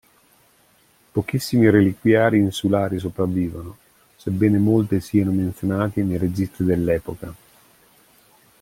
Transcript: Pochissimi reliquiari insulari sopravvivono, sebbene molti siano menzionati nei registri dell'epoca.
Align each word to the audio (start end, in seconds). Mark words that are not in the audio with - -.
Pochissimi 1.11 1.69
reliquiari 1.69 2.39
insulari 2.39 2.97
sopravvivono, 2.97 3.77
sebbene 4.15 4.57
molti 4.57 4.99
siano 4.99 5.29
menzionati 5.31 6.01
nei 6.01 6.17
registri 6.17 6.65
dell'epoca. 6.65 7.35